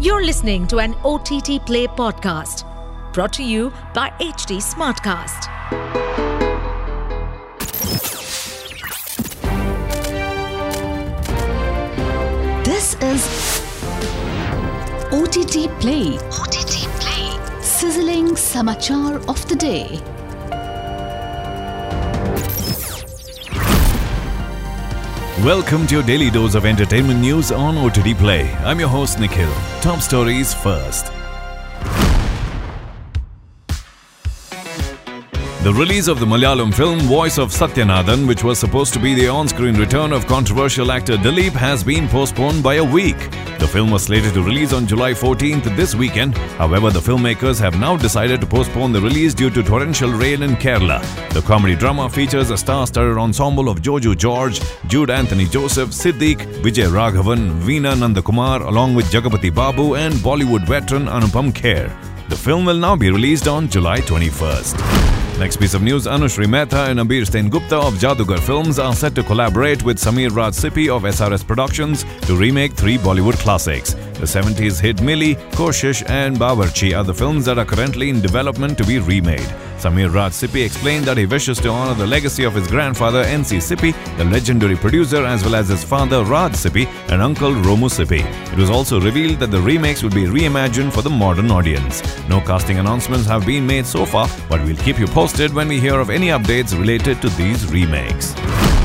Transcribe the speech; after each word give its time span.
You're 0.00 0.24
listening 0.24 0.68
to 0.68 0.78
an 0.78 0.94
OTT 1.04 1.66
Play 1.66 1.88
podcast 1.88 2.62
brought 3.12 3.32
to 3.32 3.42
you 3.42 3.72
by 3.94 4.10
HT 4.20 4.58
Smartcast. 4.62 5.48
This 12.64 12.94
is 13.02 13.26
OTT 15.10 15.68
Play. 15.80 16.16
OTT 16.30 16.86
Play. 17.00 17.60
Sizzling 17.60 18.36
Samachar 18.36 19.28
of 19.28 19.48
the 19.48 19.56
Day. 19.56 20.00
Welcome 25.44 25.86
to 25.86 25.94
your 25.94 26.02
daily 26.02 26.30
dose 26.30 26.56
of 26.56 26.66
entertainment 26.66 27.20
news 27.20 27.52
on 27.52 27.78
OTT 27.78 28.18
Play. 28.18 28.50
I'm 28.64 28.80
your 28.80 28.88
host 28.88 29.20
Nikhil. 29.20 29.52
Top 29.80 30.00
stories 30.00 30.52
first. 30.52 31.12
The 35.68 35.74
release 35.74 36.08
of 36.08 36.18
the 36.18 36.24
Malayalam 36.24 36.72
film 36.72 36.98
Voice 37.00 37.36
of 37.36 37.50
Sathyanathan, 37.50 38.26
which 38.26 38.42
was 38.42 38.58
supposed 38.58 38.94
to 38.94 38.98
be 38.98 39.12
the 39.12 39.28
on 39.28 39.48
screen 39.48 39.74
return 39.74 40.14
of 40.14 40.26
controversial 40.26 40.90
actor 40.90 41.18
Dileep, 41.18 41.52
has 41.52 41.84
been 41.84 42.08
postponed 42.08 42.62
by 42.62 42.76
a 42.76 42.82
week. 42.82 43.18
The 43.58 43.68
film 43.68 43.90
was 43.90 44.04
slated 44.04 44.32
to 44.32 44.42
release 44.42 44.72
on 44.72 44.86
July 44.86 45.12
14th 45.12 45.76
this 45.76 45.94
weekend. 45.94 46.38
However, 46.56 46.88
the 46.88 47.00
filmmakers 47.00 47.60
have 47.60 47.78
now 47.78 47.98
decided 47.98 48.40
to 48.40 48.46
postpone 48.46 48.92
the 48.92 49.00
release 49.02 49.34
due 49.34 49.50
to 49.50 49.62
torrential 49.62 50.10
rain 50.10 50.42
in 50.42 50.56
Kerala. 50.56 51.02
The 51.34 51.42
comedy 51.42 51.76
drama 51.76 52.08
features 52.08 52.48
a 52.48 52.56
star 52.56 52.86
studded 52.86 53.18
ensemble 53.18 53.68
of 53.68 53.82
Joju 53.82 54.16
George, 54.16 54.62
Jude 54.86 55.10
Anthany 55.10 55.50
Joseph, 55.50 55.90
Siddique, 55.90 56.46
Vijay 56.62 56.88
Raghavan, 56.88 57.60
Veena 57.60 57.94
Nandakumar, 57.94 58.66
along 58.66 58.94
with 58.94 59.04
Jagapathi 59.12 59.54
Babu 59.54 59.96
and 59.96 60.14
Bollywood 60.14 60.66
veteran 60.66 61.04
Anupam 61.04 61.52
Kher. 61.52 61.94
The 62.30 62.36
film 62.36 62.64
will 62.64 62.78
now 62.78 62.96
be 62.96 63.10
released 63.10 63.46
on 63.46 63.68
July 63.68 64.00
21st. 64.00 65.17
Next 65.38 65.58
piece 65.58 65.74
of 65.74 65.82
news 65.82 66.06
Anushri 66.06 66.48
Mehta 66.48 66.90
and 66.90 66.98
Abir 66.98 67.22
Sengupta 67.24 67.80
of 67.80 67.94
Jadugar 67.94 68.40
Films 68.40 68.80
are 68.80 68.92
set 68.92 69.14
to 69.14 69.22
collaborate 69.22 69.84
with 69.84 69.96
Samir 69.96 70.34
Raj 70.34 70.52
Sippy 70.52 70.88
of 70.88 71.04
SRS 71.04 71.46
Productions 71.46 72.04
to 72.22 72.34
remake 72.34 72.72
three 72.72 72.98
Bollywood 72.98 73.38
classics. 73.38 73.94
The 74.14 74.26
70s 74.26 74.80
hit 74.80 74.96
Mili, 74.96 75.36
Koshish, 75.52 76.02
and 76.10 76.36
Bawarchi 76.36 76.98
are 76.98 77.04
the 77.04 77.14
films 77.14 77.44
that 77.44 77.56
are 77.56 77.64
currently 77.64 78.08
in 78.08 78.20
development 78.20 78.76
to 78.78 78.84
be 78.84 78.98
remade. 78.98 79.48
Samir 79.78 80.12
Raj 80.12 80.32
Sippy 80.32 80.64
explained 80.64 81.04
that 81.04 81.16
he 81.16 81.24
wishes 81.24 81.58
to 81.60 81.68
honor 81.68 81.94
the 81.94 82.06
legacy 82.06 82.44
of 82.44 82.54
his 82.54 82.66
grandfather 82.66 83.22
N.C. 83.22 83.58
Sippy, 83.58 83.94
the 84.16 84.24
legendary 84.24 84.74
producer, 84.74 85.24
as 85.24 85.44
well 85.44 85.54
as 85.54 85.68
his 85.68 85.84
father 85.84 86.24
Raj 86.24 86.52
Sippy 86.52 86.86
and 87.10 87.22
uncle 87.22 87.52
Romu 87.52 87.88
Sippy. 87.88 88.24
It 88.52 88.58
was 88.58 88.70
also 88.70 89.00
revealed 89.00 89.38
that 89.38 89.52
the 89.52 89.60
remakes 89.60 90.02
will 90.02 90.10
be 90.10 90.24
reimagined 90.24 90.92
for 90.92 91.02
the 91.02 91.10
modern 91.10 91.50
audience. 91.50 92.02
No 92.28 92.40
casting 92.40 92.78
announcements 92.78 93.26
have 93.26 93.46
been 93.46 93.66
made 93.66 93.86
so 93.86 94.04
far, 94.04 94.28
but 94.48 94.64
we'll 94.64 94.76
keep 94.76 94.98
you 94.98 95.06
posted 95.06 95.54
when 95.54 95.68
we 95.68 95.78
hear 95.78 96.00
of 96.00 96.10
any 96.10 96.28
updates 96.28 96.76
related 96.76 97.22
to 97.22 97.28
these 97.30 97.64
remakes. 97.72 98.34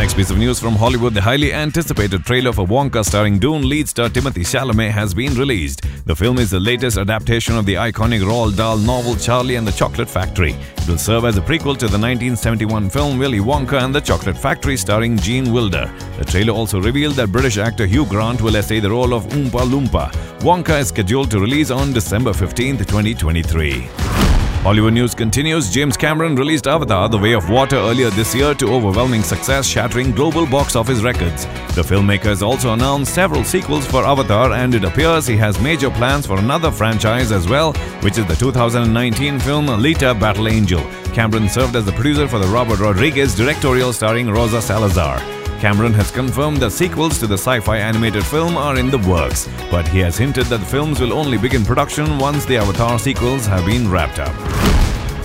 Next 0.00 0.14
piece 0.14 0.30
of 0.30 0.38
news 0.38 0.58
from 0.58 0.76
Hollywood 0.76 1.12
the 1.12 1.20
highly 1.20 1.52
anticipated 1.52 2.24
trailer 2.24 2.54
for 2.54 2.66
Wonka 2.66 3.04
starring 3.04 3.38
Dune 3.38 3.68
lead 3.68 3.86
star 3.86 4.08
Timothée 4.08 4.46
Chalamet 4.50 4.90
has 4.90 5.12
been 5.12 5.34
released. 5.34 5.82
The 6.06 6.16
film 6.16 6.38
is 6.38 6.48
the 6.48 6.58
latest 6.58 6.96
adaptation 6.96 7.54
of 7.54 7.66
the 7.66 7.74
iconic 7.74 8.22
Roald 8.22 8.56
Dahl 8.56 8.78
novel 8.78 9.14
Charlie 9.14 9.56
and 9.56 9.68
the 9.68 9.72
Chocolate 9.72 10.08
Factory. 10.08 10.52
It 10.78 10.88
will 10.88 10.96
serve 10.96 11.26
as 11.26 11.36
a 11.36 11.42
prequel 11.42 11.76
to 11.76 11.86
the 11.86 11.98
1971 11.98 12.88
film 12.88 13.18
Willy 13.18 13.40
Wonka 13.40 13.82
and 13.84 13.94
the 13.94 14.00
Chocolate 14.00 14.38
Factory 14.38 14.78
starring 14.78 15.18
Gene 15.18 15.52
Wilder. 15.52 15.92
The 16.16 16.24
trailer 16.24 16.54
also 16.54 16.80
revealed 16.80 17.16
that 17.16 17.30
British 17.30 17.58
actor 17.58 17.84
Hugh 17.84 18.06
Grant 18.06 18.40
will 18.40 18.56
essay 18.56 18.80
the 18.80 18.88
role 18.88 19.12
of 19.12 19.26
Oompa 19.26 19.68
Loompa. 19.70 20.10
Wonka 20.40 20.80
is 20.80 20.88
scheduled 20.88 21.30
to 21.30 21.40
release 21.40 21.70
on 21.70 21.92
December 21.92 22.32
15, 22.32 22.78
2023. 22.78 24.39
Hollywood 24.62 24.92
news 24.92 25.14
continues. 25.14 25.70
James 25.70 25.96
Cameron 25.96 26.36
released 26.36 26.66
Avatar 26.66 27.08
The 27.08 27.16
Way 27.16 27.32
of 27.32 27.48
Water 27.48 27.76
earlier 27.76 28.10
this 28.10 28.34
year 28.34 28.52
to 28.56 28.74
overwhelming 28.74 29.22
success, 29.22 29.66
shattering 29.66 30.12
global 30.12 30.46
box 30.46 30.76
office 30.76 31.00
records. 31.00 31.46
The 31.74 31.82
filmmaker 31.82 32.24
has 32.24 32.42
also 32.42 32.74
announced 32.74 33.14
several 33.14 33.42
sequels 33.42 33.86
for 33.86 34.04
Avatar, 34.04 34.52
and 34.52 34.74
it 34.74 34.84
appears 34.84 35.26
he 35.26 35.38
has 35.38 35.58
major 35.62 35.88
plans 35.90 36.26
for 36.26 36.38
another 36.38 36.70
franchise 36.70 37.32
as 37.32 37.48
well, 37.48 37.72
which 38.02 38.18
is 38.18 38.26
the 38.26 38.36
2019 38.36 39.38
film 39.38 39.68
Alita 39.68 40.18
Battle 40.20 40.46
Angel. 40.46 40.82
Cameron 41.14 41.48
served 41.48 41.74
as 41.74 41.86
the 41.86 41.92
producer 41.92 42.28
for 42.28 42.38
the 42.38 42.48
Robert 42.48 42.80
Rodriguez 42.80 43.34
directorial 43.34 43.94
starring 43.94 44.28
Rosa 44.28 44.60
Salazar. 44.60 45.39
Cameron 45.60 45.92
has 45.92 46.10
confirmed 46.10 46.56
that 46.62 46.70
sequels 46.70 47.18
to 47.18 47.26
the 47.26 47.34
sci 47.34 47.60
fi 47.60 47.76
animated 47.76 48.24
film 48.24 48.56
are 48.56 48.78
in 48.78 48.90
the 48.90 48.96
works, 49.06 49.46
but 49.70 49.86
he 49.86 49.98
has 49.98 50.16
hinted 50.16 50.46
that 50.46 50.60
the 50.60 50.64
films 50.64 51.00
will 51.00 51.12
only 51.12 51.36
begin 51.36 51.66
production 51.66 52.18
once 52.18 52.46
the 52.46 52.56
Avatar 52.56 52.98
sequels 52.98 53.44
have 53.44 53.66
been 53.66 53.90
wrapped 53.90 54.18
up. 54.18 54.79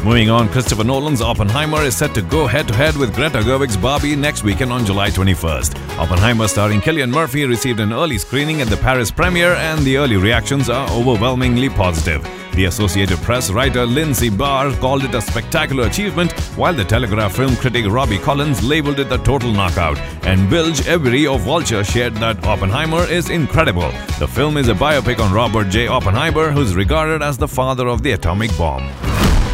Moving 0.06 0.30
on, 0.30 0.50
Christopher 0.50 0.84
Nolan's 0.84 1.20
Oppenheimer 1.20 1.82
is 1.82 1.98
set 1.98 2.14
to 2.14 2.22
go 2.22 2.46
head 2.46 2.68
to 2.68 2.76
head 2.76 2.96
with 2.96 3.16
Greta 3.16 3.40
Gerwig's 3.40 3.76
Barbie 3.76 4.16
next 4.16 4.44
weekend 4.44 4.72
on 4.72 4.86
July 4.86 5.10
21st. 5.10 5.98
Oppenheimer, 5.98 6.48
starring 6.48 6.80
Cillian 6.80 7.10
Murphy, 7.10 7.44
received 7.46 7.80
an 7.80 7.92
early 7.92 8.20
screening 8.20 8.62
at 8.62 8.68
the 8.68 8.78
Paris 8.78 9.10
premiere, 9.10 9.54
and 9.54 9.84
the 9.84 9.98
early 9.98 10.16
reactions 10.16 10.70
are 10.70 10.88
overwhelmingly 10.92 11.70
positive. 11.70 12.22
The 12.54 12.66
Associated 12.66 13.18
Press 13.24 13.50
writer 13.50 13.84
Lindsey 13.84 14.30
Bahr 14.30 14.72
called 14.74 15.06
it 15.06 15.16
a 15.16 15.22
spectacular 15.22 15.88
achievement, 15.88 16.34
while 16.56 16.76
the 16.76 16.86
Telegraph 16.86 17.36
film 17.36 17.56
critic 17.56 17.88
Robbie 17.88 18.20
Collins 18.20 18.64
labeled 18.64 19.00
it 19.00 19.12
a 19.12 19.18
total 19.18 19.52
knockout. 19.52 19.98
And 20.28 20.48
Bilge 20.52 20.82
Ebiri 20.82 21.26
of 21.26 21.42
Vulture 21.42 21.84
shared 21.84 22.14
that 22.18 22.46
Oppenheimer 22.46 23.06
is 23.10 23.32
incredible. 23.32 23.92
The 24.20 24.28
film 24.28 24.58
is 24.58 24.68
a 24.68 24.76
biopic 24.76 25.18
on 25.18 25.34
Robert 25.34 25.70
J. 25.70 25.88
Oppenheimer, 25.88 26.52
who's 26.52 26.76
regarded 26.76 27.24
as 27.24 27.40
the 27.40 27.48
father 27.48 27.88
of 27.88 28.04
the 28.04 28.12
atomic 28.12 28.56
bomb. 28.56 28.88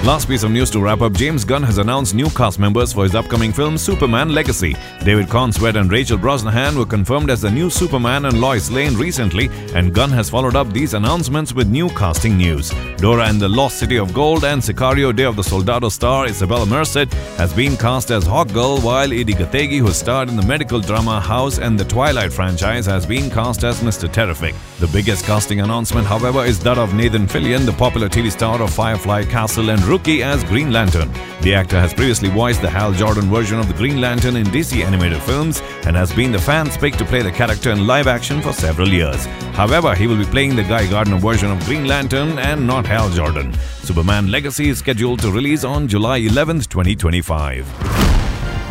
Last 0.03 0.28
piece 0.28 0.41
of 0.41 0.50
news 0.50 0.72
to 0.72 0.79
wrap 0.79 1.01
up 1.01 1.13
James 1.13 1.45
Gunn 1.45 1.62
has 1.62 1.78
announced 1.78 2.16
new 2.16 2.28
cast 2.31 2.57
members 2.57 2.91
for 2.91 3.03
his 3.03 3.13
upcoming 3.13 3.53
film 3.53 3.78
Superman 3.78 4.34
Legacy. 4.34 4.75
David 5.03 5.28
Corenswet 5.28 5.79
and 5.79 5.91
Rachel 5.91 6.17
Brosnahan 6.17 6.75
were 6.75 6.88
confirmed 6.88 7.29
as 7.29 7.41
the 7.41 7.51
new 7.51 7.69
Superman 7.69 8.25
and 8.25 8.41
Lois 8.41 8.72
Lane 8.72 8.95
recently, 8.95 9.47
and 9.75 9.94
Gunn 9.94 10.09
has 10.09 10.28
followed 10.28 10.56
up 10.56 10.73
these 10.73 10.95
announcements 10.95 11.53
with 11.53 11.69
new 11.69 11.88
casting 11.90 12.35
news. 12.35 12.73
Dora 12.97 13.28
and 13.28 13.40
the 13.40 13.47
Lost 13.47 13.78
City 13.78 14.00
of 14.00 14.11
Gold 14.11 14.44
and 14.44 14.59
Sicario 14.59 15.16
Day 15.16 15.25
of 15.25 15.35
the 15.35 15.44
Soldado 15.44 15.88
star 15.90 16.25
Isabella 16.25 16.66
Merced 16.66 17.13
has 17.38 17.53
been 17.53 17.78
cast 17.78 18.09
as 18.09 18.23
Hawkgirl, 18.23 18.84
while 18.84 19.13
Edi 19.13 19.35
Gathegi, 19.35 19.78
who 19.78 19.91
starred 19.91 20.29
in 20.29 20.35
the 20.35 20.41
medical 20.41 20.79
drama 20.79 21.19
House 21.19 21.59
and 21.59 21.79
the 21.79 21.85
Twilight 21.85 22.34
franchise, 22.34 22.88
has 22.88 23.06
been 23.06 23.29
cast 23.29 23.63
as 23.63 23.81
Mr. 23.81 24.11
Terrific. 24.11 24.56
The 24.79 24.88
biggest 24.88 25.25
casting 25.25 25.61
announcement, 25.61 26.07
however, 26.07 26.44
is 26.44 26.59
that 26.61 26.79
of 26.79 26.95
Nathan 26.95 27.28
Fillion, 27.28 27.67
the 27.67 27.73
popular 27.73 28.09
TV 28.09 28.31
star 28.31 28.59
of 28.59 28.73
Firefly 28.73 29.25
Castle 29.25 29.69
and 29.69 29.91
rookie 29.91 30.24
as 30.24 30.41
Green 30.46 30.72
Lantern. 30.72 31.12
The 31.41 31.53
actor 31.53 31.78
has 31.78 31.94
previously 31.94 32.29
voiced 32.29 32.62
the 32.62 32.69
Hal 32.69 32.94
Jordan 32.94 33.25
version 33.25 33.59
of 33.59 33.68
the 33.68 33.74
Green 33.74 34.00
Lantern 34.00 34.38
in 34.38 34.46
DC 34.47 34.85
animated 34.85 35.22
films 35.22 35.62
and 35.85 35.97
has 35.97 36.13
been 36.13 36.31
the 36.31 36.40
fan's 36.40 36.78
pick 36.78 36.96
to 36.96 37.03
play 37.03 37.22
the 37.22 37.31
character 37.31 37.72
in 37.72 37.85
live 37.85 38.07
action 38.07 38.41
for 38.41 38.53
several 38.53 38.88
years. 38.88 39.25
However, 39.59 39.94
he 39.94 40.07
will 40.07 40.18
be 40.18 40.24
playing 40.24 40.56
the 40.56 40.63
Guy 40.63 40.90
Gardner 40.90 41.18
version 41.18 41.52
of 41.52 41.59
Green 41.66 41.88
Lantern 41.88 42.40
and 42.40 42.66
not 42.66 42.85
Hal 42.85 43.09
Jordan. 43.09 43.53
Superman 43.84 44.31
Legacy 44.31 44.69
is 44.69 44.79
scheduled 44.79 45.19
to 45.19 45.29
release 45.29 45.66
on 45.66 45.90
July 45.90 46.18
11, 46.18 46.62
2025. 46.62 47.68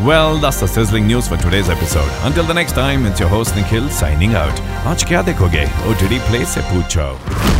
Well, 0.03 0.39
that's 0.39 0.61
the 0.61 0.69
sizzling 0.69 1.07
news 1.07 1.29
for 1.29 1.37
today's 1.37 1.69
episode. 1.69 2.11
Until 2.23 2.45
the 2.45 2.55
next 2.55 2.73
time, 2.73 3.05
it's 3.05 3.21
your 3.21 3.29
host 3.29 3.55
Nikhil 3.55 3.91
signing 3.91 4.35
out. 4.35 4.59
Aaj 4.89 5.05
kya 5.05 5.23
dekhoge? 5.23 5.67
OTT 5.85 6.19
Play 6.31 6.47
se 6.47 6.63
poocho. 6.73 7.60